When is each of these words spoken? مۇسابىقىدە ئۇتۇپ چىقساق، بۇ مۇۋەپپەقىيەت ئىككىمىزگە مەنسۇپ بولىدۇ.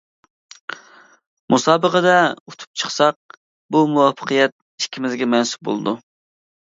مۇسابىقىدە 1.53 2.15
ئۇتۇپ 2.51 2.81
چىقساق، 2.83 3.37
بۇ 3.77 3.83
مۇۋەپپەقىيەت 3.93 4.57
ئىككىمىزگە 4.85 5.29
مەنسۇپ 5.35 5.71
بولىدۇ. 5.71 5.95